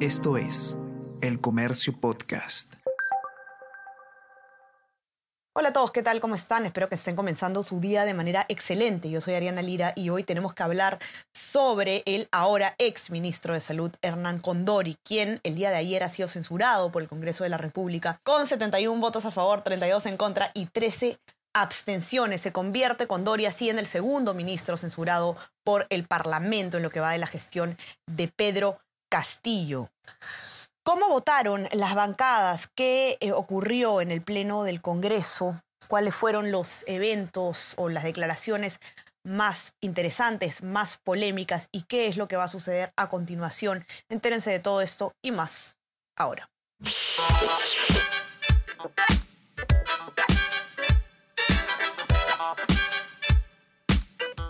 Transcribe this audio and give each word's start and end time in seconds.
Esto 0.00 0.36
es 0.36 0.76
El 1.22 1.40
Comercio 1.40 1.98
Podcast. 1.98 2.74
Hola 5.54 5.70
a 5.70 5.72
todos, 5.72 5.90
¿qué 5.90 6.02
tal? 6.02 6.20
¿Cómo 6.20 6.34
están? 6.34 6.66
Espero 6.66 6.90
que 6.90 6.96
estén 6.96 7.16
comenzando 7.16 7.62
su 7.62 7.80
día 7.80 8.04
de 8.04 8.12
manera 8.12 8.44
excelente. 8.50 9.08
Yo 9.08 9.22
soy 9.22 9.32
Ariana 9.32 9.62
Lira 9.62 9.94
y 9.96 10.10
hoy 10.10 10.22
tenemos 10.22 10.52
que 10.52 10.62
hablar 10.62 10.98
sobre 11.34 12.02
el 12.04 12.28
ahora 12.30 12.74
ex 12.76 13.10
ministro 13.10 13.54
de 13.54 13.60
Salud, 13.60 13.90
Hernán 14.02 14.38
Condori, 14.38 14.98
quien 15.02 15.40
el 15.44 15.54
día 15.54 15.70
de 15.70 15.76
ayer 15.76 16.02
ha 16.02 16.10
sido 16.10 16.28
censurado 16.28 16.92
por 16.92 17.00
el 17.00 17.08
Congreso 17.08 17.44
de 17.44 17.50
la 17.50 17.56
República 17.56 18.20
con 18.22 18.46
71 18.46 19.00
votos 19.00 19.24
a 19.24 19.30
favor, 19.30 19.62
32 19.62 20.04
en 20.04 20.18
contra 20.18 20.50
y 20.52 20.66
13 20.66 21.18
abstenciones. 21.54 22.42
Se 22.42 22.52
convierte 22.52 23.06
Condori 23.06 23.46
así 23.46 23.70
en 23.70 23.78
el 23.78 23.86
segundo 23.86 24.34
ministro 24.34 24.76
censurado 24.76 25.38
por 25.64 25.86
el 25.88 26.06
Parlamento 26.06 26.76
en 26.76 26.82
lo 26.82 26.90
que 26.90 27.00
va 27.00 27.12
de 27.12 27.18
la 27.18 27.26
gestión 27.26 27.78
de 28.06 28.28
Pedro 28.28 28.78
Castillo. 29.08 29.88
¿Cómo 30.82 31.08
votaron 31.08 31.68
las 31.72 31.94
bancadas? 31.94 32.68
¿Qué 32.74 33.18
eh, 33.20 33.32
ocurrió 33.32 34.00
en 34.00 34.10
el 34.10 34.22
Pleno 34.22 34.62
del 34.62 34.80
Congreso? 34.80 35.60
¿Cuáles 35.88 36.14
fueron 36.14 36.52
los 36.52 36.84
eventos 36.86 37.74
o 37.76 37.88
las 37.88 38.04
declaraciones 38.04 38.80
más 39.24 39.72
interesantes, 39.80 40.62
más 40.62 40.98
polémicas? 40.98 41.68
¿Y 41.72 41.82
qué 41.82 42.06
es 42.06 42.16
lo 42.16 42.28
que 42.28 42.36
va 42.36 42.44
a 42.44 42.48
suceder 42.48 42.92
a 42.96 43.08
continuación? 43.08 43.84
Entérense 44.08 44.50
de 44.50 44.60
todo 44.60 44.80
esto 44.80 45.12
y 45.22 45.32
más 45.32 45.76
ahora. 46.16 46.48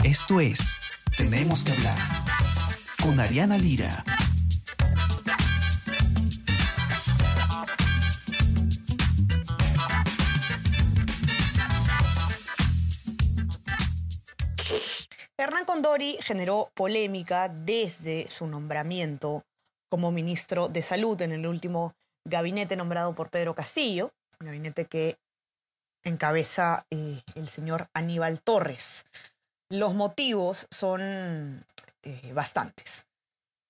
Esto 0.04 0.40
es 0.40 0.78
Tenemos 1.16 1.64
que 1.64 1.72
hablar 1.72 1.98
con 3.02 3.18
Ariana 3.18 3.56
Lira. 3.56 4.04
Condori 15.76 16.16
generó 16.22 16.70
polémica 16.72 17.50
desde 17.50 18.30
su 18.30 18.46
nombramiento 18.46 19.44
como 19.90 20.10
ministro 20.10 20.68
de 20.68 20.82
Salud 20.82 21.20
en 21.20 21.32
el 21.32 21.46
último 21.46 21.92
gabinete 22.24 22.76
nombrado 22.76 23.14
por 23.14 23.28
Pedro 23.28 23.54
Castillo, 23.54 24.10
gabinete 24.40 24.86
que 24.86 25.18
encabeza 26.02 26.86
eh, 26.90 27.20
el 27.34 27.46
señor 27.46 27.90
Aníbal 27.92 28.40
Torres. 28.40 29.04
Los 29.68 29.92
motivos 29.92 30.66
son 30.70 31.62
eh, 32.02 32.32
bastantes. 32.32 33.04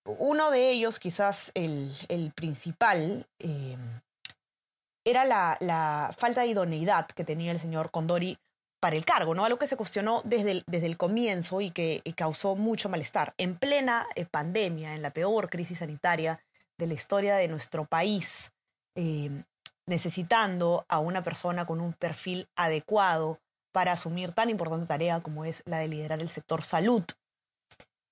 Uno 0.04 0.52
de 0.52 0.70
ellos, 0.70 1.00
quizás 1.00 1.50
el, 1.54 1.90
principal, 2.36 3.26
eh, 3.40 3.76
era 5.04 5.24
la, 5.24 5.56
la, 5.58 6.14
falta 6.16 6.42
de 6.42 6.46
idoneidad 6.46 7.08
que 7.08 7.24
tenía 7.24 7.50
el 7.50 7.58
señor 7.58 7.90
Condori 7.90 8.38
para 8.80 8.96
el 8.96 9.04
cargo, 9.04 9.34
¿no? 9.34 9.44
Algo 9.44 9.58
que 9.58 9.66
se 9.66 9.76
cuestionó 9.76 10.22
desde 10.24 10.50
el, 10.52 10.64
desde 10.66 10.86
el 10.86 10.96
comienzo 10.96 11.60
y 11.60 11.70
que 11.70 12.02
causó 12.16 12.56
mucho 12.56 12.88
malestar. 12.88 13.34
En 13.38 13.54
plena 13.54 14.06
eh, 14.14 14.26
pandemia, 14.26 14.94
en 14.94 15.02
la 15.02 15.10
peor 15.10 15.48
crisis 15.48 15.78
sanitaria 15.78 16.40
de 16.78 16.86
la 16.86 16.94
historia 16.94 17.36
de 17.36 17.48
nuestro 17.48 17.86
país, 17.86 18.52
eh, 18.96 19.30
necesitando 19.86 20.84
a 20.88 20.98
una 20.98 21.22
persona 21.22 21.64
con 21.64 21.80
un 21.80 21.92
perfil 21.94 22.48
adecuado 22.56 23.38
para 23.72 23.92
asumir 23.92 24.32
tan 24.32 24.50
importante 24.50 24.86
tarea 24.86 25.20
como 25.20 25.44
es 25.44 25.62
la 25.66 25.78
de 25.78 25.88
liderar 25.88 26.20
el 26.20 26.28
sector 26.28 26.62
salud. 26.62 27.04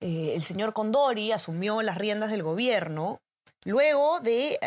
Eh, 0.01 0.33
el 0.35 0.43
señor 0.43 0.73
Condori 0.73 1.31
asumió 1.31 1.81
las 1.81 1.97
riendas 1.97 2.31
del 2.31 2.43
gobierno 2.43 3.21
luego 3.63 4.19
de 4.19 4.59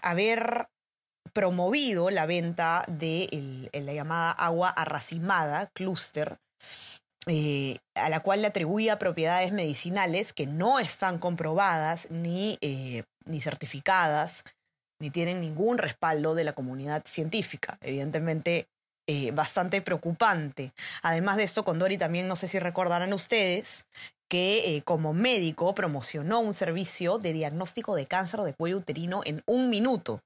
haber 0.00 0.68
promovido 1.32 2.10
la 2.10 2.26
venta 2.26 2.84
de 2.88 3.70
la 3.72 3.92
llamada 3.92 4.30
agua 4.32 4.70
arracimada, 4.70 5.70
clúster, 5.74 6.38
eh, 7.26 7.78
a 7.94 8.08
la 8.08 8.20
cual 8.20 8.40
le 8.40 8.48
atribuía 8.48 8.98
propiedades 8.98 9.52
medicinales 9.52 10.32
que 10.32 10.46
no 10.46 10.78
están 10.78 11.18
comprobadas 11.18 12.10
ni, 12.10 12.56
eh, 12.62 13.04
ni 13.26 13.42
certificadas, 13.42 14.42
ni 14.98 15.10
tienen 15.10 15.40
ningún 15.40 15.78
respaldo 15.78 16.34
de 16.34 16.44
la 16.44 16.54
comunidad 16.54 17.02
científica. 17.06 17.78
Evidentemente, 17.82 18.68
eh, 19.06 19.32
bastante 19.32 19.82
preocupante. 19.82 20.72
Además 21.02 21.36
de 21.36 21.44
esto, 21.44 21.64
Condori 21.64 21.98
también, 21.98 22.26
no 22.26 22.36
sé 22.36 22.48
si 22.48 22.58
recordarán 22.58 23.12
ustedes, 23.12 23.84
que 24.30 24.82
como 24.84 25.12
médico 25.12 25.74
promocionó 25.74 26.40
un 26.40 26.54
servicio 26.54 27.18
de 27.18 27.32
diagnóstico 27.32 27.96
de 27.96 28.06
cáncer 28.06 28.40
de 28.40 28.54
cuello 28.54 28.78
uterino 28.78 29.22
en 29.24 29.42
un 29.46 29.68
minuto. 29.68 30.20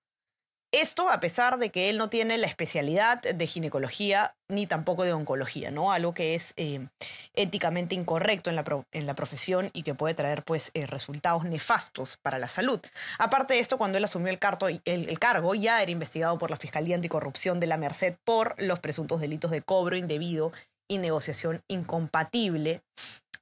Esto 0.74 1.08
a 1.08 1.20
pesar 1.20 1.58
de 1.58 1.70
que 1.70 1.88
él 1.88 1.98
no 1.98 2.08
tiene 2.08 2.36
la 2.36 2.48
especialidad 2.48 3.22
de 3.22 3.46
ginecología 3.46 4.34
ni 4.48 4.66
tampoco 4.66 5.04
de 5.04 5.12
oncología, 5.12 5.70
¿no? 5.70 5.92
Algo 5.92 6.14
que 6.14 6.34
es 6.34 6.52
eh, 6.56 6.88
éticamente 7.32 7.94
incorrecto 7.94 8.50
en 8.50 8.56
la, 8.56 8.64
en 8.90 9.06
la, 9.06 9.14
profesión 9.14 9.70
y 9.72 9.84
que 9.84 9.94
puede 9.94 10.14
traer 10.14 10.42
pues 10.42 10.72
eh, 10.74 10.88
resultados 10.88 11.44
nefastos 11.44 12.16
para 12.16 12.40
la 12.40 12.48
salud. 12.48 12.80
Aparte 13.20 13.54
de 13.54 13.60
esto, 13.60 13.78
cuando 13.78 13.98
él 13.98 14.04
asumió 14.04 14.32
el, 14.32 15.18
cargo, 15.20 15.54
ya 15.54 15.80
era 15.80 15.92
investigado 15.92 16.38
por 16.38 16.50
la 16.50 16.56
Fiscalía 16.56 16.96
Anticorrupción 16.96 17.60
de 17.60 17.68
la 17.68 17.76
Merced 17.76 18.16
por 18.24 18.60
los 18.60 18.80
presuntos 18.80 19.20
delitos 19.20 19.52
de 19.52 19.62
cobro 19.62 19.96
indebido 19.96 20.50
y 20.88 20.98
negociación 20.98 21.62
incompatible 21.68 22.82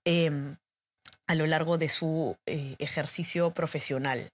em, 0.04 0.56
a 1.26 1.34
lo 1.34 1.46
largo 1.46 1.78
de 1.78 1.88
su 1.88 2.36
eh, 2.44 2.76
ejercicio 2.78 3.52
profesional. 3.52 4.28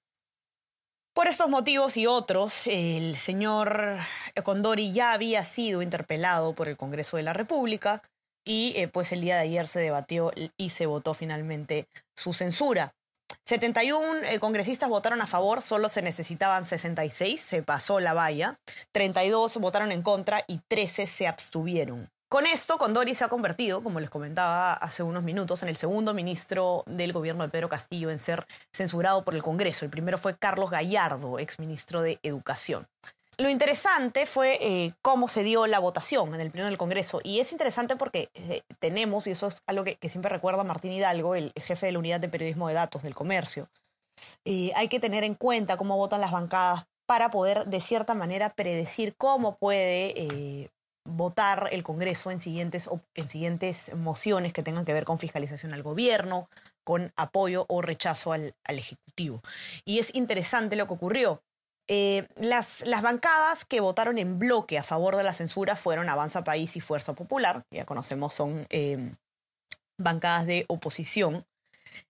Por 1.18 1.26
estos 1.26 1.48
motivos 1.48 1.96
y 1.96 2.06
otros, 2.06 2.68
el 2.68 3.16
señor 3.16 3.96
Condori 4.44 4.92
ya 4.92 5.10
había 5.10 5.44
sido 5.44 5.82
interpelado 5.82 6.52
por 6.52 6.68
el 6.68 6.76
Congreso 6.76 7.16
de 7.16 7.24
la 7.24 7.32
República 7.32 8.04
y 8.46 8.72
eh, 8.76 8.86
pues 8.86 9.10
el 9.10 9.22
día 9.22 9.34
de 9.34 9.40
ayer 9.40 9.66
se 9.66 9.80
debatió 9.80 10.30
y 10.56 10.70
se 10.70 10.86
votó 10.86 11.14
finalmente 11.14 11.88
su 12.16 12.34
censura. 12.34 12.94
71 13.42 14.18
eh, 14.28 14.38
congresistas 14.38 14.88
votaron 14.88 15.20
a 15.20 15.26
favor, 15.26 15.60
solo 15.60 15.88
se 15.88 16.02
necesitaban 16.02 16.64
66, 16.64 17.40
se 17.40 17.64
pasó 17.64 17.98
la 17.98 18.14
valla, 18.14 18.60
32 18.92 19.56
votaron 19.56 19.90
en 19.90 20.02
contra 20.02 20.44
y 20.46 20.60
13 20.68 21.08
se 21.08 21.26
abstuvieron. 21.26 22.08
Con 22.28 22.44
esto, 22.44 22.76
Condori 22.76 23.14
se 23.14 23.24
ha 23.24 23.28
convertido, 23.28 23.80
como 23.80 24.00
les 24.00 24.10
comentaba 24.10 24.74
hace 24.74 25.02
unos 25.02 25.22
minutos, 25.22 25.62
en 25.62 25.70
el 25.70 25.76
segundo 25.76 26.12
ministro 26.12 26.84
del 26.86 27.14
gobierno 27.14 27.42
de 27.42 27.48
Pedro 27.48 27.70
Castillo 27.70 28.10
en 28.10 28.18
ser 28.18 28.46
censurado 28.70 29.24
por 29.24 29.34
el 29.34 29.42
Congreso. 29.42 29.86
El 29.86 29.90
primero 29.90 30.18
fue 30.18 30.36
Carlos 30.36 30.70
Gallardo, 30.70 31.38
exministro 31.38 32.02
de 32.02 32.18
Educación. 32.22 32.86
Lo 33.38 33.48
interesante 33.48 34.26
fue 34.26 34.58
eh, 34.60 34.92
cómo 35.00 35.28
se 35.28 35.42
dio 35.42 35.66
la 35.66 35.78
votación 35.78 36.34
en 36.34 36.42
el 36.42 36.50
pleno 36.50 36.66
del 36.66 36.76
Congreso. 36.76 37.20
Y 37.24 37.40
es 37.40 37.50
interesante 37.52 37.96
porque 37.96 38.28
eh, 38.34 38.60
tenemos, 38.78 39.26
y 39.26 39.30
eso 39.30 39.46
es 39.46 39.62
algo 39.66 39.84
que, 39.84 39.96
siempre 40.10 40.28
recuerda 40.28 40.64
Martín 40.64 40.92
Hidalgo, 40.92 41.34
el 41.34 41.50
jefe 41.56 41.86
de 41.86 41.92
la 41.92 41.98
unidad 41.98 42.20
de 42.20 42.28
periodismo 42.28 42.68
de 42.68 42.74
datos 42.74 43.02
del 43.04 43.14
comercio, 43.14 43.70
eh, 44.44 44.70
hay 44.76 44.88
que 44.88 45.00
tener 45.00 45.24
en 45.24 45.34
cuenta 45.34 45.78
cómo 45.78 45.96
votan 45.96 46.20
las 46.20 46.32
bancadas 46.32 46.84
para 47.06 47.30
poder, 47.30 47.64
de 47.68 47.80
cierta 47.80 48.12
manera, 48.12 48.52
predecir 48.52 49.14
cómo 49.16 49.56
puede 49.56 50.68
votar 51.08 51.68
el 51.72 51.82
Congreso 51.82 52.30
en 52.30 52.40
siguientes, 52.40 52.88
en 53.14 53.28
siguientes 53.28 53.94
mociones 53.94 54.52
que 54.52 54.62
tengan 54.62 54.84
que 54.84 54.92
ver 54.92 55.04
con 55.04 55.18
fiscalización 55.18 55.72
al 55.72 55.82
gobierno, 55.82 56.48
con 56.84 57.12
apoyo 57.16 57.66
o 57.68 57.82
rechazo 57.82 58.32
al, 58.32 58.54
Ejecutivo. 58.66 59.42
Y 59.84 59.98
es 59.98 60.14
interesante 60.14 60.76
lo 60.76 60.86
que 60.86 60.94
ocurrió. 60.94 61.42
Eh, 61.86 62.26
las, 62.36 62.86
las, 62.86 63.02
bancadas 63.02 63.64
que 63.64 63.80
votaron 63.80 64.18
en 64.18 64.38
bloque 64.38 64.78
a 64.78 64.82
favor 64.82 65.16
de 65.16 65.22
la 65.22 65.32
censura 65.32 65.74
fueron 65.74 66.08
Avanza 66.08 66.44
País 66.44 66.76
y 66.76 66.80
Fuerza 66.80 67.14
Popular, 67.14 67.64
que 67.70 67.78
ya 67.78 67.86
conocemos 67.86 68.34
son 68.34 68.66
eh, 68.70 69.12
bancadas 69.98 70.46
de 70.46 70.64
oposición. 70.68 71.44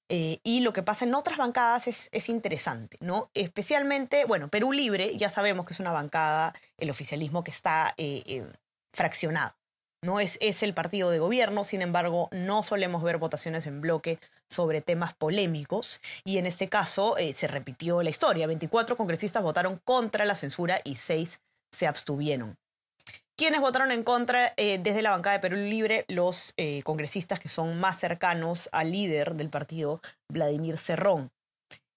Eh, 0.09 0.39
y 0.43 0.61
lo 0.61 0.73
que 0.73 0.83
pasa 0.83 1.05
en 1.05 1.15
otras 1.15 1.39
bancadas 1.39 1.87
es, 1.87 2.09
es, 2.13 2.29
interesante, 2.29 2.99
¿no? 3.01 3.31
Especialmente, 3.35 4.25
bueno, 4.25 4.49
Perú 4.49 4.73
Libre, 4.73 5.17
ya 5.17 5.29
sabemos 5.29 5.67
que 5.67 5.75
es 5.75 5.81
una 5.81 5.93
bancada, 5.93 6.55
el 6.77 6.91
oficialismo 6.91 7.45
que 7.45 7.51
está 7.51 7.95
fraccionado. 8.95 9.55
No 10.05 10.21
es, 10.21 10.39
es 10.41 10.63
el 10.63 10.75
partido 10.75 11.11
de 11.11 11.19
gobierno, 11.19 11.65
sin 11.65 11.83
embargo, 11.83 12.29
no 12.31 12.63
solemos 12.63 13.03
ver 13.03 13.19
votaciones 13.19 13.67
en 13.67 13.81
bloque 13.81 14.21
sobre 14.49 14.81
temas 14.81 15.15
polémicos 15.15 16.01
y 16.25 16.39
en 16.39 16.47
este 16.47 16.69
caso 16.69 17.19
eh, 17.19 17.33
se 17.33 17.49
repitió 17.49 18.03
la 18.05 18.11
historia. 18.11 18.47
24 18.47 18.97
congresistas 18.97 19.43
votaron 19.43 19.81
contra 19.85 20.25
la 20.25 20.37
censura 20.37 20.81
y 20.85 20.95
6 20.95 21.41
se 21.73 21.87
abstuvieron. 21.89 22.57
¿Quiénes 23.37 23.61
votaron 23.61 23.91
en 23.91 24.05
contra 24.05 24.53
eh, 24.57 24.79
desde 24.81 25.03
la 25.03 25.11
bancada 25.11 25.35
de 25.35 25.41
Perú 25.41 25.57
Libre? 25.57 26.05
Los 26.09 26.55
eh, 26.57 26.83
congresistas 26.85 27.41
que 27.41 27.49
son 27.49 27.79
más 27.81 27.99
cercanos 27.99 28.69
al 28.73 28.93
líder 28.93 29.35
del 29.35 29.49
partido, 29.49 30.01
Vladimir 30.29 30.77
Cerrón 30.77 31.31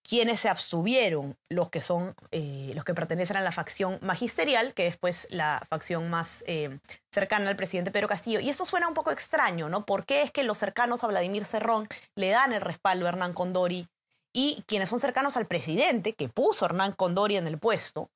quienes 0.04 0.40
se 0.40 0.50
abstuvieron, 0.50 1.38
los 1.50 1.70
que 1.70 1.82
son, 1.82 2.16
eh, 2.32 2.72
los 2.76 2.84
que 2.84 2.94
pertenecen 2.94 3.38
a 3.38 3.42
la 3.42 3.52
facción 3.52 4.00
magisterial, 4.02 4.74
que 4.74 4.88
es 4.88 4.98
pues 4.98 5.28
la 5.30 5.62
facción 5.70 6.10
más 6.10 6.44
eh, 6.48 6.80
cercana 7.12 7.50
al 7.50 7.56
presidente 7.56 7.92
Pedro 7.92 8.08
Castillo. 8.08 8.40
Y 8.40 8.50
esto 8.50 8.66
suena 8.66 8.88
un 8.88 8.94
poco 8.94 9.12
extraño, 9.12 9.70
¿no? 9.70 9.86
¿Por 9.86 10.06
qué 10.06 10.24
es 10.24 10.32
que 10.32 10.44
los 10.44 10.58
cercanos 10.58 11.04
a 11.04 11.08
Vladimir 11.08 11.46
Cerrón 11.46 11.88
le 12.16 12.30
dan 12.30 12.54
el 12.54 12.62
respaldo 12.62 13.06
a 13.06 13.10
Hernán 13.10 13.34
Condori 13.34 13.88
y 14.34 14.64
quienes 14.66 14.90
son 14.90 15.00
cercanos 15.00 15.38
al 15.38 15.48
presidente, 15.48 16.14
que 16.14 16.30
puso 16.30 16.66
a 16.66 16.70
Hernán 16.70 16.94
Condori 16.94 17.38
en 17.38 17.48
el 17.48 17.58
puesto, 17.58 18.10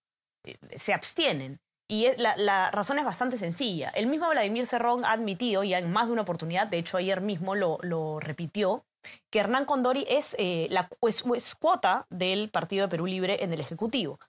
eh, 0.44 0.58
se 0.76 0.94
abstienen. 0.94 1.60
Y 1.88 2.08
la, 2.18 2.72
razón 2.72 2.98
es 2.98 3.06
bastante 3.06 3.38
sencilla. 3.38 3.90
El 3.90 4.08
mismo 4.08 4.28
Vladimir 4.30 4.66
Cerrón 4.66 5.06
ha 5.06 5.12
admitido, 5.12 5.64
ya 5.64 5.78
en 5.78 5.92
más 5.92 6.08
de 6.08 6.14
una 6.14 6.24
oportunidad, 6.24 6.66
de 6.66 6.80
hecho 6.80 6.98
ayer 6.98 7.22
mismo 7.22 7.54
lo, 7.54 8.20
repitió, 8.20 8.84
que 9.30 9.40
Hernán 9.40 9.66
Condori 9.66 10.06
es, 10.10 10.36
eh, 10.40 10.68
la, 10.70 10.90
cuota 11.60 12.06
del 12.10 12.50
Partido 12.50 12.86
de 12.86 12.90
Perú 12.90 13.06
Libre 13.06 13.44
en 13.44 13.54
el 13.54 13.60
Ejecutivo. 13.60 14.20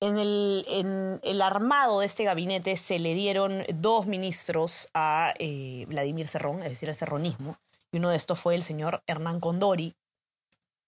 En 0.00 0.18
el, 0.18 1.42
armado 1.42 2.00
de 2.00 2.06
este 2.06 2.24
gabinete 2.24 2.76
se 2.76 2.98
le 2.98 3.14
dieron 3.14 3.64
dos 3.74 4.06
ministros 4.06 4.88
a 4.94 5.32
eh, 5.38 5.84
Vladimir 5.88 6.26
Cerrón, 6.26 6.62
es 6.62 6.70
decir, 6.70 6.88
el 6.88 6.96
cerronismo, 6.96 7.56
y 7.92 7.98
uno 7.98 8.10
de 8.10 8.16
estos 8.16 8.40
fue 8.40 8.54
el 8.54 8.64
señor 8.64 9.02
Hernán 9.06 9.38
Condori. 9.38 9.94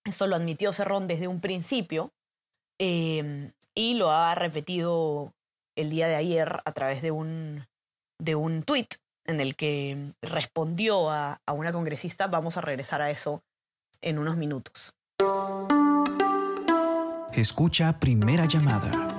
Esto 0.04 0.26
lo 0.26 0.36
admitió 0.36 0.72
Cerrón 0.72 1.06
desde 1.06 1.28
un 1.28 1.40
principio 1.40 2.12
eh, 2.78 3.52
y 3.74 3.94
lo 3.94 4.10
ha 4.10 4.34
repetido 4.34 5.32
el 5.76 5.90
día 5.90 6.08
de 6.08 6.16
ayer 6.16 6.60
a 6.64 6.72
través 6.72 7.02
de 7.02 7.10
un, 7.10 7.66
de 8.18 8.34
un 8.34 8.62
tuit 8.62 8.94
en 9.26 9.40
el 9.40 9.56
que 9.56 10.12
respondió 10.22 11.10
a, 11.10 11.40
a 11.46 11.52
una 11.52 11.72
congresista. 11.72 12.26
Vamos 12.26 12.56
a 12.56 12.60
regresar 12.60 13.02
a 13.02 13.10
eso 13.10 13.42
en 14.00 14.18
unos 14.18 14.36
minutos. 14.36 14.94
Escucha 17.32 17.98
Primera 17.98 18.46
Llamada. 18.46 19.16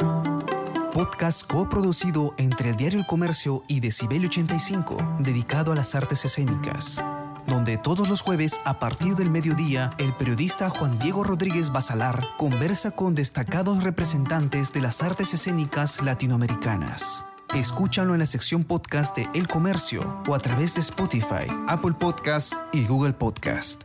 Podcast 0.93 1.45
coproducido 1.45 2.33
entre 2.37 2.69
el 2.69 2.77
Diario 2.77 2.99
El 2.99 3.05
Comercio 3.05 3.63
y 3.67 3.81
Decibel 3.81 4.25
85, 4.25 5.17
dedicado 5.19 5.73
a 5.73 5.75
las 5.75 5.93
artes 5.95 6.23
escénicas 6.23 7.01
donde 7.47 7.77
todos 7.77 8.09
los 8.09 8.21
jueves 8.21 8.59
a 8.65 8.79
partir 8.79 9.15
del 9.15 9.29
mediodía 9.29 9.91
el 9.97 10.13
periodista 10.13 10.69
Juan 10.69 10.99
Diego 10.99 11.23
Rodríguez 11.23 11.71
Basalar 11.71 12.25
conversa 12.37 12.91
con 12.91 13.15
destacados 13.15 13.83
representantes 13.83 14.73
de 14.73 14.81
las 14.81 15.01
artes 15.01 15.33
escénicas 15.33 16.01
latinoamericanas. 16.01 17.25
Escúchalo 17.55 18.13
en 18.13 18.19
la 18.19 18.25
sección 18.25 18.65
podcast 18.65 19.15
de 19.15 19.29
El 19.33 19.47
Comercio 19.47 20.21
o 20.27 20.35
a 20.35 20.39
través 20.39 20.75
de 20.75 20.81
Spotify, 20.81 21.47
Apple 21.69 21.93
Podcast 21.97 22.51
y 22.73 22.85
Google 22.85 23.13
Podcast. 23.13 23.83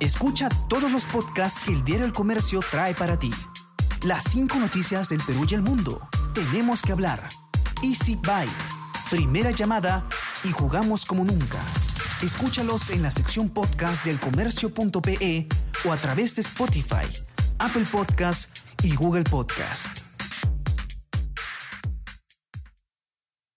Escucha 0.00 0.48
todos 0.68 0.90
los 0.90 1.04
podcasts 1.04 1.60
que 1.64 1.74
el 1.74 1.84
Diario 1.84 2.06
El 2.06 2.12
Comercio 2.12 2.58
trae 2.68 2.92
para 2.92 3.20
ti. 3.20 3.30
Las 4.02 4.24
cinco 4.24 4.58
noticias 4.58 5.08
del 5.08 5.20
Perú 5.22 5.46
y 5.48 5.54
el 5.54 5.62
mundo. 5.62 6.08
Tenemos 6.34 6.82
que 6.82 6.90
hablar 6.90 7.28
Easy 7.84 8.16
Byte, 8.16 8.50
primera 9.10 9.52
llamada 9.52 10.04
y 10.42 10.50
jugamos 10.50 11.06
como 11.06 11.24
nunca. 11.24 11.60
Escúchalos 12.20 12.90
en 12.90 13.02
la 13.02 13.12
sección 13.12 13.48
podcast 13.48 14.04
del 14.04 14.18
comercio.pe 14.18 15.46
o 15.84 15.92
a 15.92 15.96
través 15.96 16.34
de 16.34 16.42
Spotify, 16.42 17.06
Apple 17.58 17.84
Podcast 17.90 18.54
y 18.82 18.94
Google 18.94 19.24
Podcast. 19.24 19.86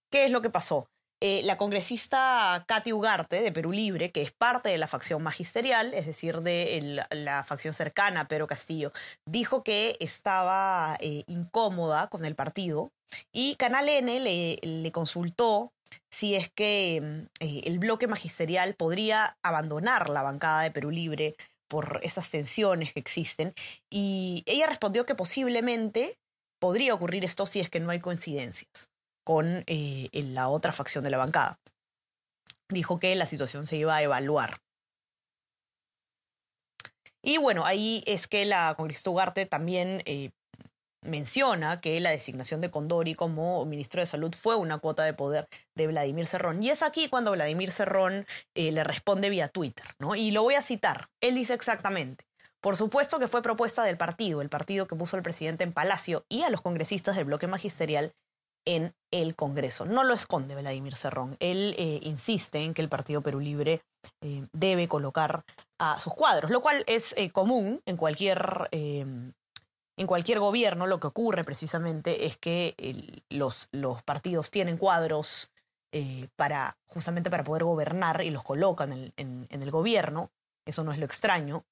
¿Qué 0.10 0.26
es 0.26 0.32
lo 0.32 0.42
que 0.42 0.50
pasó? 0.50 0.88
Eh, 1.22 1.42
la 1.44 1.58
congresista 1.58 2.64
Katy 2.66 2.94
Ugarte 2.94 3.42
de 3.42 3.52
Perú 3.52 3.74
Libre, 3.74 4.12
que 4.12 4.22
es 4.22 4.32
parte 4.32 4.70
de 4.70 4.78
la 4.78 4.88
facción 4.88 5.22
magisterial, 5.22 5.94
es 5.94 6.06
decir, 6.06 6.40
de 6.40 7.04
la 7.12 7.44
facción 7.44 7.74
cercana 7.74 8.22
a 8.22 8.28
Pedro 8.30 8.48
Castillo, 8.48 8.94
dijo 9.26 9.64
que 9.64 9.98
estaba 10.00 10.96
eh, 11.02 11.24
incómoda 11.28 12.08
con 12.08 12.24
el 12.24 12.36
partido 12.36 12.94
y 13.34 13.56
Canal 13.56 13.90
N 13.90 14.20
le, 14.22 14.92
consultó 14.94 15.74
si 16.10 16.36
es 16.36 16.50
que 16.50 17.02
mm, 17.02 17.44
eh, 17.44 17.62
el 17.66 17.80
bloque 17.80 18.08
magisterial 18.08 18.76
podría 18.76 19.38
abandonar 19.44 20.10
la 20.10 20.22
bancada 20.22 20.62
de 20.62 20.72
Perú 20.72 20.90
Libre 20.90 21.36
por 21.70 22.02
esas 22.04 22.30
tensiones 22.30 22.92
que 22.92 23.00
existen 23.00 23.54
y 23.90 24.44
ella 24.46 24.68
respondió 24.68 25.06
que 25.06 25.16
posiblemente 25.16 26.20
podría 26.60 26.94
ocurrir 26.94 27.24
esto 27.24 27.46
si 27.46 27.62
es 27.62 27.70
que 27.70 27.80
no 27.80 27.92
hay 27.92 28.00
coincidencias 28.00 28.90
con 29.24 29.64
eh, 29.68 30.10
la 30.12 30.50
otra 30.50 30.72
facción 30.74 31.04
de 31.04 31.12
la 31.12 31.18
bancada. 31.18 31.60
Dijo 32.68 33.00
que 33.00 33.16
la 33.16 33.26
situación 33.26 33.66
se 33.66 33.78
iba 33.78 33.96
a 33.96 34.04
evaluar. 34.04 34.58
Y 37.22 37.38
bueno, 37.38 37.66
ahí 37.66 38.04
es 38.06 38.28
que 38.28 38.46
la 38.46 38.74
congresista 38.76 39.10
Ugarte 39.10 39.46
también 39.46 40.02
eh, 40.06 40.32
menciona 41.02 41.82
que 41.82 42.00
la 42.00 42.12
designación 42.12 42.62
de 42.62 42.72
Condori 42.72 43.16
como 43.16 43.66
ministro 43.66 44.02
de 44.02 44.08
Salud 44.08 44.34
fue 44.36 44.56
una 44.56 44.80
cuota 44.80 45.04
de 45.04 45.14
poder 45.14 45.48
de 45.76 45.88
Vladimir 45.88 46.28
Cerrón. 46.28 46.62
Y 46.64 46.70
es 46.70 46.84
aquí 46.84 47.10
cuando 47.10 47.32
Vladimir 47.32 47.72
Cerrón 47.72 48.26
eh, 48.56 48.72
le 48.72 48.84
responde 48.84 49.30
vía 49.30 49.48
Twitter, 49.48 49.86
¿no? 50.00 50.16
Y 50.16 50.32
lo 50.32 50.44
voy 50.44 50.56
a 50.56 50.62
citar. 50.62 51.08
Él 51.22 51.36
dice 51.36 51.54
exactamente. 51.54 52.26
Por 52.62 52.76
supuesto 52.76 53.20
que 53.20 53.30
fue 53.30 53.42
propuesta 53.42 53.84
del 53.84 53.98
partido, 53.98 54.42
el 54.42 54.50
partido 54.50 54.86
que 54.86 54.96
puso 54.96 55.16
al 55.16 55.24
presidente 55.24 55.64
en 55.64 55.72
Palacio 55.72 56.26
y 56.28 56.42
a 56.42 56.50
los 56.50 56.62
congresistas 56.62 57.16
del 57.16 57.26
bloque 57.26 57.48
magisterial 57.48 58.12
en 58.68 58.94
el 59.12 59.36
Congreso. 59.36 59.86
No 59.86 60.04
lo 60.04 60.14
esconde 60.14 60.56
Vladimir 60.56 60.98
Cerrón. 60.98 61.38
Él 61.40 61.74
eh, 61.78 62.02
insiste 62.04 62.60
en 62.60 62.74
que 62.74 62.82
el 62.82 62.90
Partido 62.90 63.22
Perú 63.22 63.40
Libre 63.40 63.82
eh, 64.22 64.46
debe 64.52 64.90
colocar 64.90 65.46
a 65.80 65.98
sus 66.02 66.14
cuadros, 66.14 66.52
lo 66.52 66.60
cual 66.60 66.84
es 66.88 67.16
común 67.32 67.82
en 67.86 67.96
cualquier, 67.96 68.68
en 70.00 70.08
cualquier 70.08 70.40
gobierno. 70.40 70.88
Lo 70.88 71.00
que 71.00 71.08
ocurre 71.08 71.44
precisamente 71.44 72.26
es 72.26 72.38
que 72.38 72.76
los, 73.30 73.68
partidos 74.04 74.50
tienen 74.50 74.78
cuadros 74.78 75.52
para, 76.36 76.78
justamente 76.88 77.30
para 77.30 77.44
poder 77.44 77.64
gobernar 77.64 78.24
y 78.24 78.32
los 78.32 78.44
colocan 78.44 79.14
en 79.18 79.48
el 79.50 79.72
gobierno. 79.72 80.32
Eso 80.66 80.84
no 80.84 80.92
es 80.92 81.00
lo 81.00 81.06
extraño. 81.06 81.66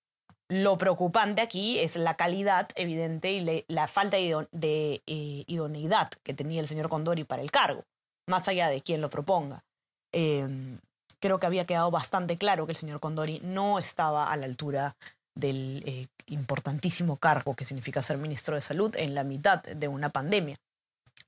Lo 0.50 0.78
preocupante 0.78 1.42
aquí 1.42 1.78
es 1.80 1.98
la 1.98 2.16
calidad 2.16 2.70
evidente 2.76 3.32
y 3.32 3.66
la 3.68 3.88
falta 3.88 4.16
de, 4.16 5.02
eh, 5.06 5.44
idoneidad 5.46 6.10
que 6.24 6.34
tenía 6.34 6.62
el 6.62 6.68
señor 6.68 6.88
Condori 6.88 7.26
para 7.26 7.42
el 7.42 7.52
cargo, 7.52 7.84
más 8.28 8.48
allá 8.48 8.70
de 8.70 8.82
quien 8.82 9.02
lo 9.02 9.10
proponga. 9.10 9.66
Em, 10.14 10.80
creo 11.20 11.40
que 11.40 11.48
había 11.48 11.66
quedado 11.66 11.92
bastante 11.92 12.38
claro 12.38 12.66
que 12.66 12.72
el 12.72 12.78
señor 12.78 13.02
Condori 13.02 13.42
no 13.44 13.78
estaba 13.78 14.32
a 14.32 14.38
la 14.38 14.46
altura 14.46 14.96
del 15.40 15.84
eh, 15.86 16.08
importantísimo 16.28 17.18
cargo 17.18 17.56
que 17.56 17.66
significa 17.66 18.04
ser 18.04 18.18
ministro 18.18 18.56
de 18.56 18.62
Salud 18.62 18.96
en 18.96 19.16
la 19.16 19.24
mitad 19.24 19.62
de 19.62 19.88
una 19.88 20.10
pandemia. 20.10 20.58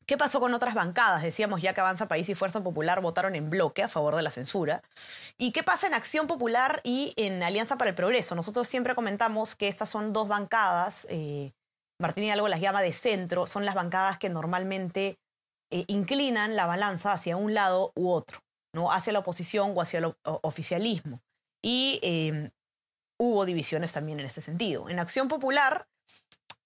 ¿Qué 0.05 0.17
pasó 0.17 0.39
con 0.39 0.55
otras 0.55 0.73
bancadas? 0.73 1.21
Decíamos 1.21 1.61
ya 1.61 1.75
que 1.75 1.81
Avanza 1.81 2.07
País 2.07 2.27
y 2.29 2.33
Fuerza 2.33 2.63
Popular 2.63 2.99
votaron 2.99 3.35
en 3.35 3.51
bloque 3.51 3.83
a 3.83 3.87
favor 3.87 4.15
de 4.15 4.23
la 4.23 4.31
censura. 4.31 4.81
¿Y 5.37 5.51
qué 5.51 5.61
pasa 5.61 5.85
en 5.85 5.93
Acción 5.93 6.25
Popular 6.25 6.81
y 6.83 7.13
en 7.15 7.43
Alianza 7.43 7.77
para 7.77 7.91
el 7.91 7.95
Progreso? 7.95 8.33
Nosotros 8.33 8.67
siempre 8.67 8.95
comentamos 8.95 9.55
que 9.55 9.67
estas 9.67 9.89
son 9.89 10.11
dos 10.11 10.27
bancadas, 10.27 11.05
eh, 11.11 11.51
Martín 12.01 12.23
Hidalgo 12.23 12.47
las 12.47 12.59
llama 12.59 12.81
de 12.81 12.91
centro, 12.91 13.45
son 13.45 13.65
las 13.65 13.75
bancadas 13.75 14.17
que 14.17 14.29
normalmente 14.29 15.19
eh, 15.71 15.83
inclinan 15.85 16.55
la 16.55 16.65
balanza 16.65 17.11
hacia 17.11 17.37
un 17.37 17.53
lado 17.53 17.91
u 17.95 18.09
otro, 18.09 18.39
¿no? 18.73 18.91
hacia 18.91 19.13
la 19.13 19.19
oposición 19.19 19.73
o 19.75 19.81
hacia 19.81 19.99
el 19.99 20.15
oficialismo. 20.23 21.19
Y 21.61 21.99
eh, 22.01 22.49
hubo 23.19 23.45
divisiones 23.45 23.93
también 23.93 24.19
en 24.19 24.25
ese 24.25 24.41
sentido. 24.41 24.89
En 24.89 24.99
Acción 24.99 25.27
Popular 25.27 25.85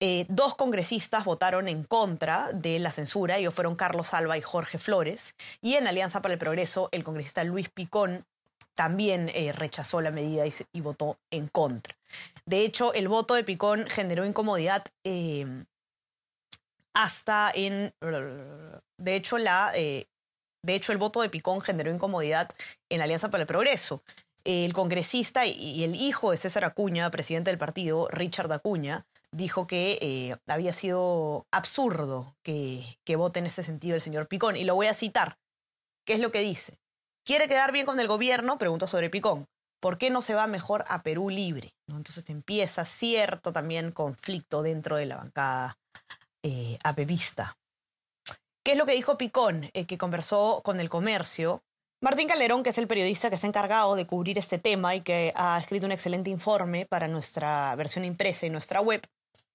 eh, 0.06 0.26
dos 0.28 0.56
congresistas 0.56 1.24
votaron 1.24 1.70
en 1.70 1.86
contra 1.86 2.52
de 2.52 2.78
la 2.80 2.92
censura, 2.92 3.38
ellos 3.38 3.54
fueron 3.54 3.78
Carlos 3.78 4.14
Alba 4.14 4.38
y 4.38 4.42
Jorge 4.42 4.78
Flores, 4.78 5.34
y 5.62 5.76
en 5.76 5.88
Alianza 5.88 6.22
para 6.22 6.34
el 6.34 6.40
Progreso 6.40 6.90
el 6.92 7.06
congresista 7.06 7.44
Luis 7.46 7.70
Picón 7.70 8.26
también 8.76 9.32
eh, 9.34 9.54
rechazó 9.54 10.02
la 10.02 10.12
medida 10.12 10.44
y, 10.46 10.82
votó 10.82 11.20
en 11.32 11.48
contra. 11.48 11.96
De 12.46 12.66
hecho, 12.66 12.94
el 12.94 13.08
voto 13.08 13.36
de 13.36 13.46
Picón 13.46 13.86
generó 13.88 14.26
incomodidad 14.26 14.84
eh, 15.06 15.64
hasta 16.94 17.52
en... 17.56 17.94
De 18.98 19.16
hecho, 19.16 19.38
la, 19.38 19.72
de 19.72 20.76
hecho, 20.76 20.92
el 20.92 20.98
voto 20.98 21.22
de 21.22 21.30
Picón 21.30 21.62
generó 21.62 21.94
incomodidad 21.94 22.50
en 22.90 23.02
Alianza 23.02 23.30
para 23.30 23.44
el 23.44 23.48
Progreso. 23.48 24.04
El 24.46 24.74
congresista 24.74 25.46
y 25.46 25.84
el 25.84 25.96
hijo 25.96 26.32
de 26.32 26.38
César 26.38 26.66
Acuña, 26.66 27.10
presidente 27.12 27.50
del 27.50 27.58
partido, 27.58 28.08
Richard 28.10 28.52
Acuña, 28.52 29.06
dijo 29.34 29.68
que 29.68 29.98
eh, 30.02 30.38
había 30.48 30.74
sido 30.74 31.48
absurdo 31.52 32.36
que, 32.44 32.86
vote 33.18 33.40
en 33.40 33.48
ese 33.48 33.64
sentido 33.64 33.96
el 33.96 34.02
señor 34.02 34.28
Picón. 34.28 34.56
Y 34.56 34.64
lo 34.64 34.76
voy 34.76 34.88
a 34.88 34.94
citar. 34.94 35.38
¿Qué 36.06 36.14
es 36.14 36.22
lo 36.22 36.32
que 36.32 36.40
dice? 36.40 36.80
¿Quiere 37.26 37.48
quedar 37.48 37.72
bien 37.72 37.86
con 37.86 38.00
el 38.00 38.08
gobierno? 38.08 38.58
Preguntó 38.58 38.88
sobre 38.88 39.10
Picón. 39.10 39.48
¿Por 39.82 39.98
qué 39.98 40.10
no 40.10 40.22
se 40.22 40.34
va 40.34 40.48
mejor 40.48 40.86
a 40.88 41.04
Perú 41.04 41.30
libre? 41.30 41.74
Entonces 41.88 42.30
empieza 42.30 42.86
cierto 42.86 43.52
también 43.52 43.92
conflicto 43.92 44.62
dentro 44.62 44.96
de 44.96 45.08
la 45.08 45.18
bancada 45.18 45.78
eh, 46.42 46.78
apevista. 46.84 47.58
¿Qué 48.64 48.74
es 48.74 48.78
lo 48.78 48.86
que 48.86 48.94
dijo 48.94 49.18
Picón? 49.18 49.70
Eh, 49.74 49.86
que 49.86 49.98
conversó 49.98 50.62
con 50.64 50.80
el 50.80 50.90
comercio. 50.90 51.64
Martín 52.04 52.28
Calderón, 52.28 52.64
que 52.64 52.72
es 52.72 52.78
el 52.78 52.88
periodista 52.88 53.30
que 53.30 53.38
se 53.38 53.48
ha 53.48 53.50
encargado 53.50 53.96
de 53.96 54.06
cubrir 54.06 54.38
este 54.38 54.58
tema 54.58 54.94
y 54.94 55.00
que 55.00 55.32
ha 55.36 55.58
escrito 55.58 55.86
un 55.86 55.94
excelente 55.94 56.30
informe 56.30 56.86
para 56.86 57.08
nuestra 57.08 57.74
versión 57.78 58.04
impresa 58.04 58.46
y 58.46 58.50
nuestra 58.50 58.82
web, 58.82 59.02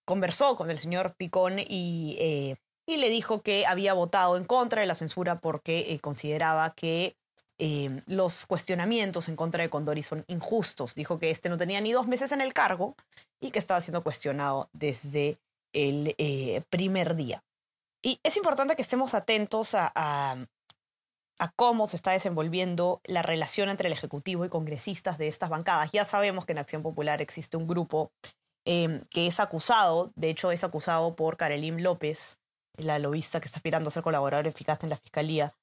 conversó 0.06 0.56
con 0.56 0.70
el 0.70 0.78
señor 0.78 1.14
Picón 1.14 1.58
y, 1.58 2.16
eh, 2.18 2.56
y 2.86 2.96
le 2.96 3.10
dijo 3.10 3.42
que 3.42 3.66
había 3.66 3.92
votado 3.92 4.38
en 4.38 4.44
contra 4.44 4.80
de 4.80 4.86
la 4.86 4.94
censura 4.94 5.36
porque 5.36 5.92
eh, 5.92 6.00
consideraba 6.00 6.72
que 6.72 7.16
eh, 7.58 8.00
los 8.06 8.46
cuestionamientos 8.46 9.28
en 9.28 9.36
contra 9.36 9.62
de 9.62 9.68
Condori 9.68 10.02
son 10.02 10.24
injustos. 10.26 10.94
Dijo 10.94 11.18
que 11.18 11.28
este 11.28 11.50
no 11.50 11.58
tenía 11.58 11.82
ni 11.82 11.92
dos 11.92 12.06
meses 12.06 12.32
en 12.32 12.40
el 12.40 12.54
cargo 12.54 12.96
y 13.42 13.50
que 13.50 13.58
estaba 13.58 13.82
siendo 13.82 14.02
cuestionado 14.02 14.70
desde 14.72 15.36
el 15.74 16.14
primer 16.70 17.14
día. 17.14 17.42
Y 18.02 18.20
es 18.22 18.38
importante 18.38 18.74
que 18.74 18.80
estemos 18.80 19.12
atentos 19.12 19.74
a, 19.74 20.46
cómo 21.46 21.86
se 21.86 21.94
está 21.94 22.10
desenvolviendo 22.10 23.00
la 23.04 23.22
relación 23.22 23.68
entre 23.68 23.86
el 23.86 23.92
Ejecutivo 23.92 24.44
y 24.44 24.48
congresistas 24.48 25.18
de 25.18 25.28
estas 25.28 25.50
bancadas. 25.50 25.92
Ya 25.92 26.04
sabemos 26.04 26.44
que 26.44 26.52
en 26.52 26.58
Acción 26.58 26.82
Popular 26.82 27.22
existe 27.22 27.56
un 27.56 27.68
grupo 27.68 28.10
em, 28.64 29.00
que 29.10 29.28
es 29.28 29.38
acusado, 29.38 30.10
de 30.16 30.30
hecho 30.30 30.50
es 30.50 30.64
acusado 30.64 31.14
por 31.14 31.36
Karelim 31.36 31.78
López, 31.78 32.38
la 32.76 32.98
lobista 32.98 33.40
que 33.40 33.46
está 33.46 33.58
aspirando 33.58 33.88
a 33.88 33.90
ser 33.92 34.02
colaborador 34.02 34.48
eficaz 34.48 34.82
en 34.82 34.90
la 34.90 34.96
Fiscalía, 34.96 35.54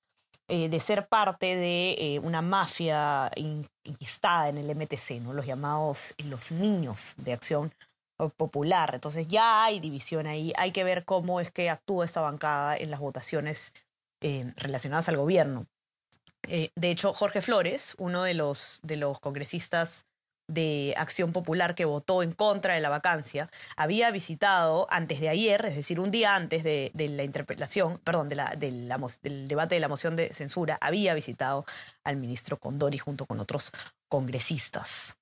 eh, 0.48 0.70
de 0.70 0.80
ser 0.80 1.08
parte 1.08 1.56
de 1.56 1.96
eh, 1.98 2.20
una 2.20 2.42
mafia 2.42 3.32
inquistada 3.36 4.50
en 4.50 4.58
el 4.58 4.76
MTC, 4.76 5.20
¿no? 5.22 5.34
los 5.34 5.46
llamados 5.46 6.14
los 6.18 6.52
niños 6.52 7.16
de 7.18 7.34
Acción 7.34 7.74
popular. 8.38 8.92
Entonces 8.94 9.28
ya 9.28 9.64
hay 9.64 9.80
división 9.80 10.28
ahí. 10.28 10.54
Hay 10.58 10.72
que 10.72 10.84
ver 10.84 11.04
cómo 11.04 11.42
es 11.42 11.52
que 11.52 11.70
actúa 11.70 12.06
esta 12.06 12.22
bancada 12.22 12.78
en 12.78 12.92
las 12.92 13.00
votaciones 13.00 13.74
eh, 14.22 14.54
relacionadas 14.58 15.10
al 15.10 15.18
gobierno. 15.18 15.68
Eh, 16.48 16.70
de 16.76 16.92
hecho, 16.92 17.14
Jorge 17.14 17.42
Flores, 17.42 17.96
uno 17.98 18.24
de 18.24 18.34
los, 18.34 18.80
de 18.84 18.98
los 18.98 19.20
congresistas 19.20 20.06
de 20.48 20.94
Acción 20.98 21.32
Popular 21.32 21.74
que 21.74 21.86
votó 21.86 22.22
en 22.22 22.32
contra 22.32 22.76
de 22.76 22.82
la 22.82 22.90
vacancia, 22.90 23.50
había 23.76 24.12
visitado 24.12 24.86
antes 24.90 25.20
de 25.20 25.30
ayer, 25.30 25.66
es 25.66 25.76
decir, 25.76 26.00
un 26.00 26.12
día 26.12 26.36
antes 26.36 26.64
de, 26.64 26.92
la 26.94 27.24
interpelación, 27.24 27.98
perdón, 28.04 28.28
del 28.28 29.48
debate 29.48 29.76
de 29.76 29.82
la 29.82 29.88
moción 29.88 30.16
de 30.16 30.32
censura, 30.34 30.78
había 30.82 31.14
visitado 31.14 31.66
al 32.04 32.18
ministro 32.18 32.58
Condori 32.58 33.00
junto 33.00 33.26
con 33.26 33.40
otros 33.40 33.72
congresistas. 34.08 35.18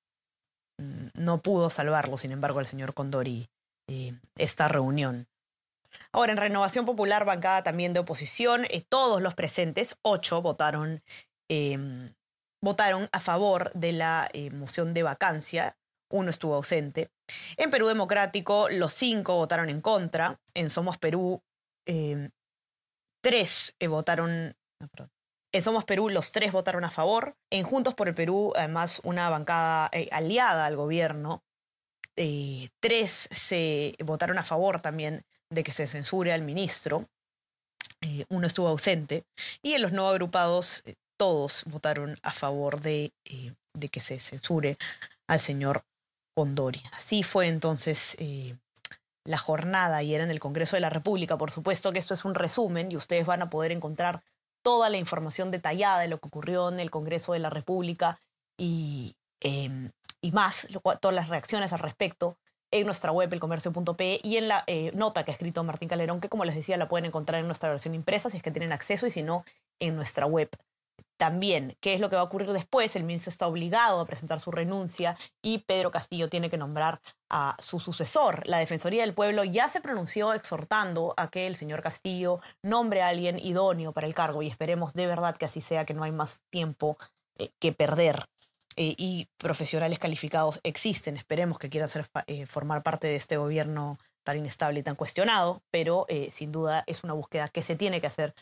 Mm, 0.77 1.07
no 1.15 1.37
pudo 1.37 1.69
salvarlo, 1.69 2.17
sin 2.17 2.31
embargo, 2.31 2.59
el 2.59 2.65
señor 2.65 2.93
Condori 2.93 3.47
eh, 3.89 4.13
esta 4.37 4.67
reunión. 4.67 5.27
Ahora, 6.11 6.31
en 6.31 6.37
Renovación 6.37 6.85
Popular, 6.85 7.25
bancada 7.25 7.63
también 7.63 7.93
de 7.93 7.99
oposición, 7.99 8.65
eh, 8.69 8.85
todos 8.87 9.21
los 9.21 9.33
presentes, 9.35 9.97
ocho, 10.01 10.41
votaron, 10.41 11.03
em, 11.49 12.13
votaron 12.61 13.09
a 13.11 13.19
favor 13.19 13.71
de 13.73 13.91
la 13.93 14.29
eh, 14.33 14.51
moción 14.51 14.93
de 14.93 15.03
vacancia. 15.03 15.77
Uno 16.11 16.29
estuvo 16.29 16.55
ausente. 16.55 17.09
En 17.57 17.71
Perú 17.71 17.87
Democrático, 17.87 18.69
los 18.69 18.93
cinco 18.93 19.35
votaron 19.35 19.69
en 19.69 19.81
contra. 19.81 20.39
En 20.53 20.69
Somos 20.69 20.97
Perú, 20.97 21.41
em, 21.87 22.29
tres 23.23 23.75
votaron. 23.87 24.55
En 25.53 25.61
Somos 25.61 25.85
Perú 25.85 26.09
los 26.09 26.31
tres 26.31 26.51
votaron 26.51 26.83
a 26.83 26.91
favor. 26.91 27.35
En 27.51 27.63
Juntos 27.63 27.95
por 27.95 28.07
el 28.07 28.15
Perú, 28.15 28.53
además, 28.55 28.99
una 29.03 29.29
bancada 29.29 29.89
eh, 29.91 30.09
aliada 30.11 30.65
al 30.65 30.75
gobierno, 30.75 31.43
eh, 32.15 32.69
tres 32.79 33.29
se 33.31 33.95
votaron 34.03 34.37
a 34.37 34.43
favor 34.43 34.81
también 34.81 35.23
de 35.49 35.63
que 35.63 35.71
se 35.71 35.87
censure 35.87 36.33
al 36.33 36.41
ministro. 36.41 37.07
Eh, 38.01 38.25
uno 38.29 38.47
estuvo 38.47 38.67
ausente. 38.67 39.23
Y 39.61 39.73
en 39.73 39.81
los 39.81 39.91
no 39.91 40.07
agrupados, 40.09 40.83
todos 41.17 41.63
votaron 41.65 42.19
a 42.21 42.31
favor 42.31 42.81
de, 42.81 43.11
de, 43.73 43.89
que 43.89 43.99
se 43.99 44.19
censure 44.19 44.77
al 45.27 45.39
señor 45.39 45.83
Condori. 46.35 46.81
Así 46.93 47.23
fue 47.23 47.47
entonces 47.47 48.17
la 49.25 49.37
jornada 49.37 49.97
ayer 49.97 50.21
en 50.21 50.31
el 50.31 50.39
Congreso 50.39 50.75
de 50.75 50.81
la 50.81 50.89
República. 50.89 51.37
Por 51.37 51.51
supuesto 51.51 51.93
que 51.93 51.99
esto 51.99 52.13
es 52.13 52.25
un 52.25 52.35
resumen 52.35 52.91
y 52.91 52.97
ustedes 52.97 53.25
van 53.25 53.41
a 53.41 53.49
poder 53.49 53.71
encontrar 53.71 54.21
toda 54.63 54.89
la 54.89 54.97
información 54.97 55.51
detallada 55.51 55.99
de 55.99 56.07
lo 56.07 56.19
que 56.19 56.27
ocurrió 56.27 56.69
en 56.69 56.79
el 56.79 56.89
Congreso 56.89 57.33
de 57.33 57.39
la 57.39 57.49
República 57.49 58.19
y, 58.57 59.15
em, 59.41 59.91
y 60.23 60.31
más, 60.31 60.67
todas 60.99 61.15
las 61.15 61.27
reacciones 61.27 61.73
al 61.73 61.79
respecto 61.79 62.37
en 62.71 62.87
nuestra 62.87 63.11
web, 63.11 63.31
elcomercio.pe, 63.31 64.19
y 64.23 64.37
en 64.37 64.47
la 64.47 64.63
eh, 64.65 64.91
nota 64.95 65.23
que 65.23 65.31
ha 65.31 65.33
escrito 65.33 65.63
Martín 65.63 65.89
Calderón, 65.89 66.21
que 66.21 66.29
como 66.29 66.45
les 66.45 66.55
decía, 66.55 66.77
la 66.77 66.87
pueden 66.87 67.05
encontrar 67.05 67.41
en 67.41 67.45
nuestra 67.45 67.69
versión 67.69 67.93
impresa 67.93 68.31
si 68.31 68.37
es 68.37 68.43
que 68.43 68.49
tienen 68.49 68.71
acceso 68.71 69.05
y 69.05 69.11
si 69.11 69.21
no, 69.21 69.45
en 69.79 69.95
nuestra 69.95 70.25
web 70.25 70.49
también 71.17 71.77
qué 71.79 71.93
es 71.93 72.01
lo 72.01 72.09
que 72.09 72.15
va 72.15 72.21
a 72.21 72.25
ocurrir 72.25 72.51
después. 72.51 72.95
El 72.95 73.03
ministro 73.03 73.29
está 73.29 73.47
obligado 73.47 73.99
a 73.99 74.05
presentar 74.05 74.39
su 74.39 74.51
renuncia 74.51 75.17
y 75.41 75.59
Pedro 75.59 75.91
Castillo 75.91 76.29
tiene 76.29 76.49
que 76.49 76.57
nombrar 76.57 76.99
a 77.29 77.55
su 77.59 77.79
sucesor. 77.79 78.45
La 78.47 78.57
Defensoría 78.57 79.03
del 79.03 79.13
Pueblo 79.13 79.43
ya 79.43 79.69
se 79.69 79.79
pronunció 79.81 80.33
exhortando 80.33 81.13
a 81.17 81.29
que 81.29 81.47
el 81.47 81.55
señor 81.55 81.81
Castillo 81.81 82.41
nombre 82.61 83.01
a 83.01 83.07
alguien 83.07 83.39
idóneo 83.39 83.93
para 83.93 84.07
el 84.07 84.13
cargo 84.13 84.41
y 84.41 84.47
esperemos 84.47 84.93
de 84.93 85.07
verdad 85.07 85.37
que 85.37 85.45
así 85.45 85.61
sea, 85.61 85.85
que 85.85 85.93
no 85.93 86.03
hay 86.03 86.11
más 86.11 86.41
tiempo 86.49 86.97
eh, 87.37 87.51
que 87.59 87.71
perder. 87.71 88.25
Eh, 88.75 88.95
y 88.97 89.27
profesionales 89.37 89.99
calificados 89.99 90.59
existen, 90.63 91.17
esperemos 91.17 91.57
que 91.57 91.69
quieran 91.69 91.89
eh, 92.27 92.45
formar 92.45 92.83
parte 92.83 93.07
de 93.07 93.15
este 93.15 93.37
gobierno 93.37 93.97
tan 94.23 94.37
inestable 94.37 94.79
y 94.79 94.83
tan 94.83 94.95
cuestionado, 94.95 95.61
pero 95.69 96.07
sin 96.31 96.53
duda 96.53 96.85
es 96.87 97.03
una 97.03 97.11
búsqueda 97.11 97.49
que 97.49 97.61
se 97.61 97.75
tiene 97.75 97.99
que 97.99 98.07
hacer 98.07 98.33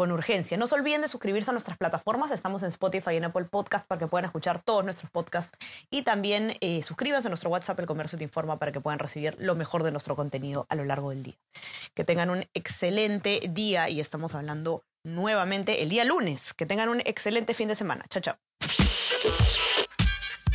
con 0.00 0.12
urgencia. 0.12 0.56
No 0.56 0.66
se 0.66 0.74
olviden 0.74 1.02
de 1.02 1.08
suscribirse 1.08 1.50
a 1.50 1.52
nuestras 1.52 1.76
plataformas. 1.76 2.30
Estamos 2.30 2.62
en 2.62 2.68
Spotify 2.68 3.10
y 3.12 3.16
en 3.16 3.24
Apple 3.24 3.44
Podcast 3.44 3.86
para 3.86 3.98
que 3.98 4.06
puedan 4.06 4.24
escuchar 4.24 4.62
todos 4.62 4.82
nuestros 4.82 5.10
podcasts. 5.10 5.58
Y 5.90 6.02
también 6.02 6.56
eh, 6.60 6.82
suscríbanse 6.82 7.28
a 7.28 7.30
nuestro 7.30 7.50
WhatsApp, 7.50 7.78
El 7.80 7.84
Comercio 7.86 8.16
Te 8.16 8.24
Informa, 8.24 8.56
para 8.56 8.72
que 8.72 8.80
puedan 8.80 8.98
recibir 8.98 9.36
lo 9.38 9.54
mejor 9.54 9.82
de 9.82 9.90
nuestro 9.90 10.16
contenido 10.16 10.66
a 10.70 10.74
lo 10.74 10.84
largo 10.84 11.10
del 11.10 11.22
día. 11.22 11.34
Que 11.94 12.04
tengan 12.04 12.30
un 12.30 12.46
excelente 12.54 13.42
día 13.50 13.90
y 13.90 14.00
estamos 14.00 14.34
hablando 14.34 14.84
nuevamente 15.04 15.82
el 15.82 15.90
día 15.90 16.04
lunes. 16.04 16.54
Que 16.54 16.64
tengan 16.64 16.88
un 16.88 17.00
excelente 17.00 17.52
fin 17.52 17.68
de 17.68 17.74
semana. 17.74 18.04
Chao, 18.08 18.22
chao. 18.22 18.36